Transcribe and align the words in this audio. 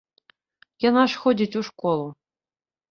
Яна 0.89 1.03
ж 1.13 1.21
ходзіць 1.27 1.57
у 1.63 1.65
школу. 1.69 2.07